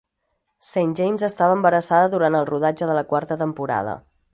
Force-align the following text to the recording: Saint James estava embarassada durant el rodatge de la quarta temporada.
Saint 0.67 0.95
James 1.01 1.27
estava 1.29 1.59
embarassada 1.59 2.11
durant 2.17 2.39
el 2.41 2.51
rodatge 2.55 2.89
de 2.93 2.97
la 3.03 3.09
quarta 3.15 3.43
temporada. 3.49 4.01